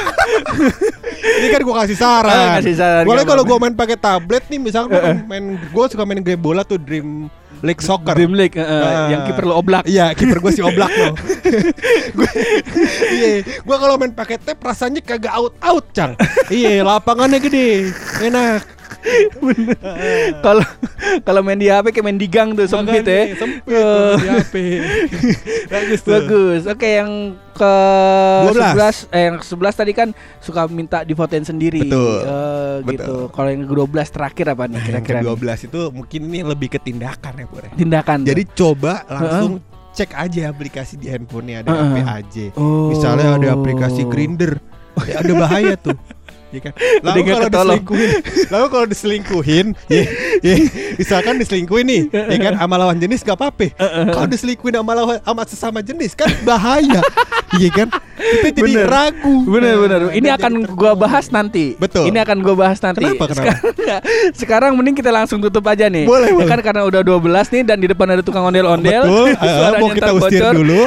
[1.20, 2.30] Ini kan gua kasih saran.
[2.30, 5.84] Ah, kasih saran, Boleh kalau gua main pakai tablet nih, misalkan gua kan main gua
[5.86, 7.28] suka main game bola tuh Dream
[7.60, 8.16] League Soccer.
[8.16, 9.08] Dream League eh, Ah.
[9.08, 9.84] yang kiper lu oblak.
[9.84, 10.88] Iya, kiper gua si Oblak.
[12.16, 12.34] Gua-
[13.10, 13.30] Iya,
[13.62, 16.16] gua kalau main pakai tab rasanya kagak out out, Cang.
[16.48, 17.92] Iya, lapangannya gede.
[18.18, 18.79] Enak.
[20.40, 20.64] Kalau
[21.22, 23.36] kalau main di HP kayak main di gang tuh sempit Makanya, ya.
[23.36, 23.74] Sempit Eh.
[23.74, 24.54] kalau di HP.
[25.72, 26.12] Bagus tuh.
[26.14, 26.62] Bagus.
[26.66, 27.10] Oke, yang
[27.50, 27.72] ke
[28.46, 29.06] 12.
[29.06, 30.08] 11 eh yang ke 11 tadi kan
[30.38, 31.80] suka minta difotoin sendiri.
[31.82, 32.16] Betul.
[32.20, 32.92] Eh, Betul.
[32.92, 33.16] gitu.
[33.30, 35.18] Kalau yang ke 12 terakhir apa nih Yang kira-kira?
[35.18, 35.24] nih?
[35.26, 37.62] ke-12 itu mungkin ini lebih ke tindakan ya, Pur.
[37.62, 37.70] ya.
[37.74, 38.16] Tindakan.
[38.20, 38.28] tuh.
[38.28, 39.52] Jadi coba langsung
[39.90, 41.90] cek aja aplikasi di handphonenya ada Heeh.
[41.98, 42.46] apa aja.
[42.54, 42.88] Oh.
[42.88, 44.62] Misalnya ada aplikasi Grinder,
[45.02, 45.96] ya ada bahaya tuh.
[46.50, 46.72] Ya kan?
[47.06, 47.78] Lalu kalau ketolong.
[47.78, 48.10] diselingkuhin,
[48.50, 50.02] lalu kalau diselingkuhin, ya,
[50.42, 50.54] ya,
[50.98, 53.70] misalkan diselingkuhin nih, ya kan sama lawan jenis gak apa-apa.
[54.10, 57.06] Kalau diselingkuhin sama lawan sama sesama jenis kan bahaya,
[57.54, 57.86] iya kan?
[58.20, 58.84] Kita jadi Bener.
[58.84, 59.36] ragu.
[59.48, 60.00] Bener bener.
[60.12, 61.72] Ini akan gua bahas nanti.
[61.80, 62.12] Betul.
[62.12, 63.00] Ini akan gua bahas nanti.
[63.00, 63.40] Kenapa, kenapa?
[63.40, 63.62] Sekarang,
[64.44, 66.04] sekarang mending kita langsung tutup aja nih.
[66.04, 66.50] Boleh, ya boleh.
[66.52, 67.24] kan karena udah 12
[67.56, 69.08] nih dan di depan ada tukang ondel-ondel.
[69.08, 69.26] Betul.
[69.56, 70.52] Suaranya mau kita usir bocor.
[70.52, 70.80] dulu.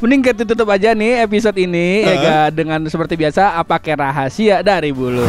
[0.00, 2.24] Mending kita tutup aja nih episode ini ya Heeh.
[2.24, 5.24] ga, dengan seperti biasa apa kayak rahasia dari bulu.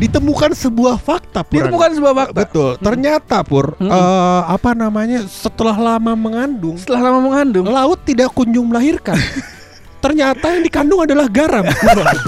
[0.00, 1.60] Ditemukan sebuah fakta, Pur.
[1.60, 2.32] Ditemukan sebuah fakta.
[2.32, 2.70] Betul.
[2.80, 3.92] Ternyata Pur, Hmm.
[3.92, 5.20] eh, apa namanya?
[5.28, 7.68] Setelah lama mengandung, Setelah lama mengandung.
[7.68, 9.20] laut tidak kunjung melahirkan.
[10.04, 11.68] Ternyata yang dikandung adalah garam.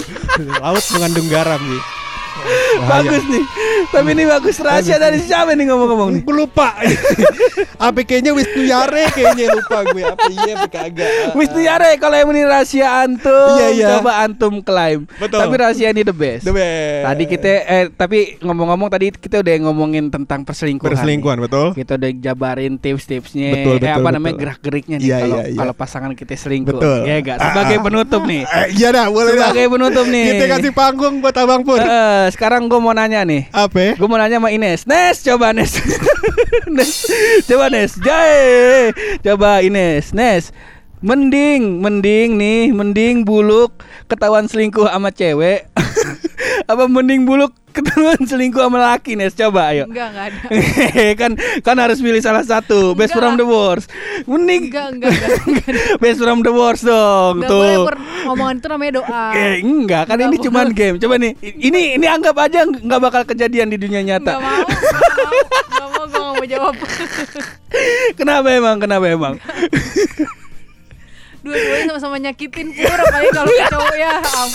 [0.65, 1.81] laut mengandung garam nih.
[2.83, 3.45] Bagus nih.
[3.89, 6.23] Tapi ini bagus rahasia dari siapa nih ngomong-ngomong nih?
[6.23, 6.75] Gue lupa.
[7.87, 11.11] apa kayaknya Wisnu Yare kayaknya lupa gue apa iya apa kagak.
[11.39, 13.89] Wisnu Yare kalau yang ini rahasia antum Iya, iya.
[13.99, 15.05] coba antum klaim.
[15.19, 15.39] Betul.
[15.41, 16.43] Tapi rahasia ini the best.
[16.43, 17.03] The best.
[17.05, 20.89] Tadi kita eh tapi ngomong-ngomong tadi kita udah ngomongin tentang perselingkuhan.
[20.89, 21.67] berselingkuhan betul.
[21.71, 21.79] nih.
[21.83, 24.13] Kita udah jabarin tips-tipsnya, Betul, eh, betul, apa betul.
[24.15, 25.59] namanya gerak-geriknya nih Iya, kalau iya, iya.
[25.59, 26.79] kalau pasangan kita selingkuh.
[26.79, 26.99] Betul.
[27.05, 27.37] Ya enggak?
[27.39, 28.43] Sebagai Ah, penutup nih.
[28.45, 29.33] Eh, iya dah, boleh.
[29.35, 30.25] Sebagai penutup nih.
[30.29, 31.81] Kita kasih panggung buat Abang Pur.
[32.23, 33.51] Eh, sekarang gue mau nanya nih.
[33.51, 33.99] Apa?
[33.99, 34.87] Gue mau nanya sama Ines.
[34.87, 35.75] Nes coba Nes.
[36.77, 37.11] Nes.
[37.51, 37.99] Coba Nes.
[37.99, 38.95] Jai.
[39.27, 40.15] Coba Ines.
[40.15, 40.55] Nes
[41.03, 45.67] Mending Mending nih Mending buluk Ketahuan selingkuh sama cewek.
[46.71, 50.39] Apa mending buluk Ketahuan selingkuh sama laki Nes Coba ayo Enggak, enggak ada.
[51.21, 51.31] kan
[51.61, 53.89] kan harus pilih salah satu best Enggak from the worst
[54.25, 55.31] mending Enggak, enggak, enggak.
[55.43, 55.75] enggak.
[56.03, 59.25] best from the worst dong Enggak boleh tuh per omongan itu namanya doa.
[59.43, 60.45] Eh, enggak kan Enggak ini boleh.
[60.45, 64.45] cuman game coba nih ini ini anggap aja nggak bakal kejadian di dunia nyata Enggak
[64.45, 64.63] mau.
[64.63, 65.41] Enggak mau.
[65.65, 66.75] Enggak mau, gue enggak mau jawab.
[68.15, 68.77] Kenapa emang?
[68.77, 69.35] Kenapa emang?
[71.41, 74.13] Dua-duanya sama-sama nyakitin pur apalagi kalau cowok ya.
[74.21, 74.55] am-